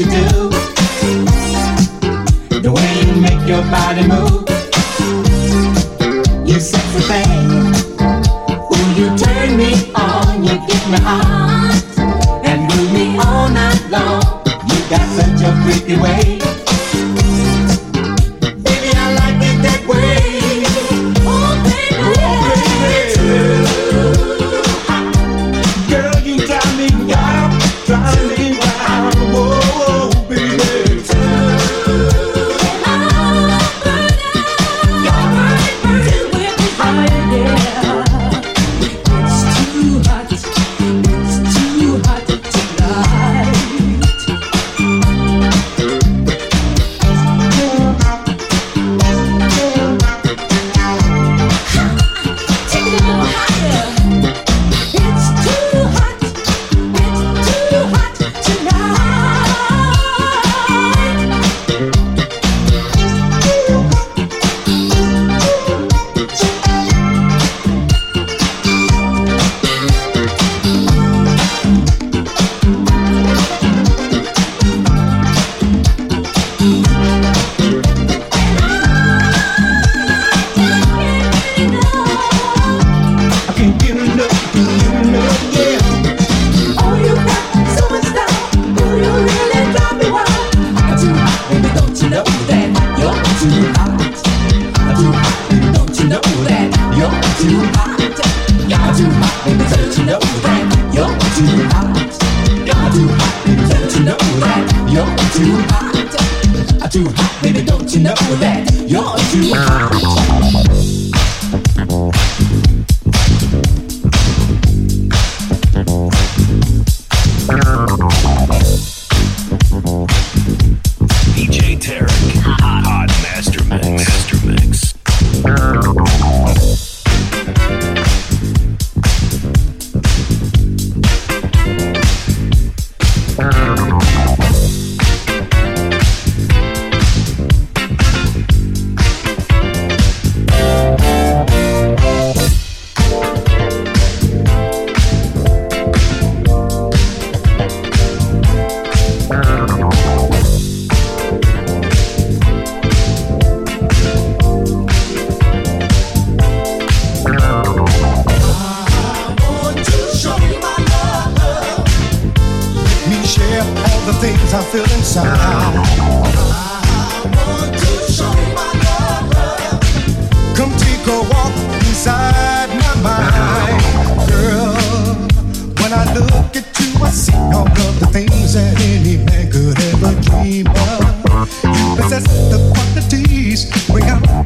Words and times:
you 0.00 0.48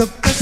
the 0.00 0.06
best. 0.22 0.39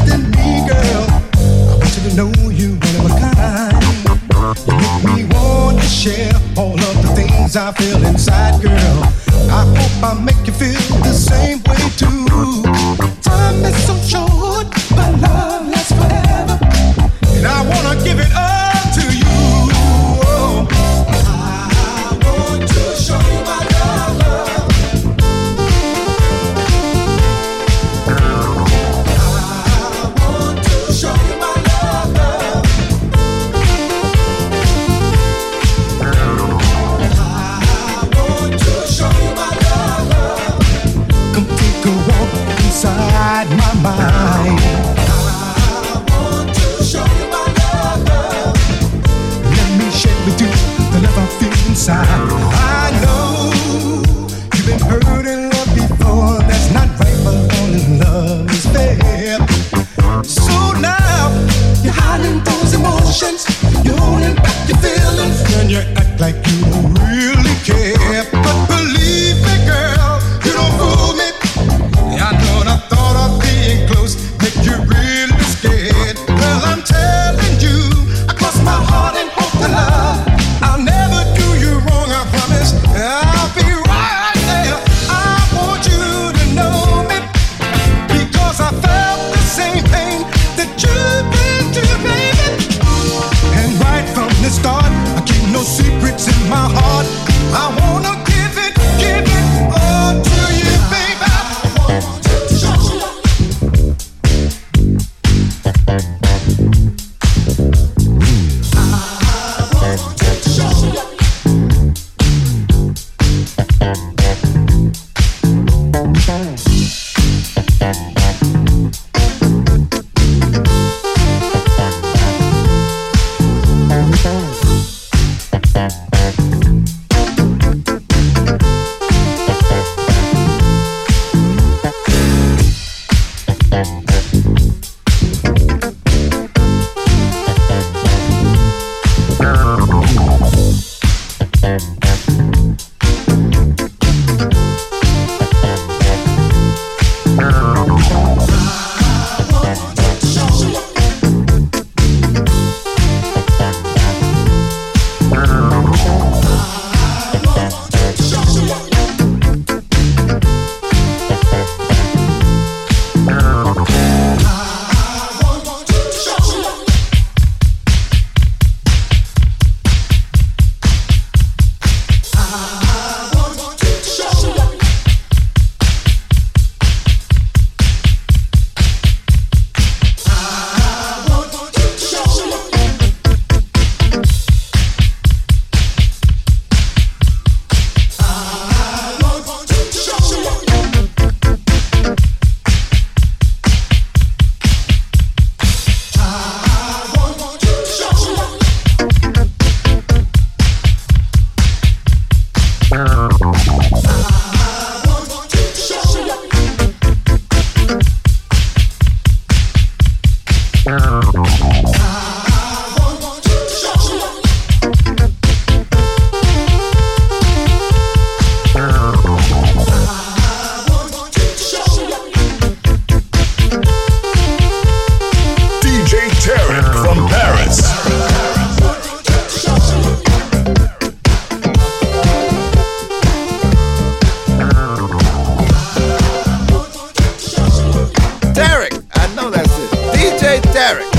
Hey, 240.48 240.60
Derek. 240.72 241.17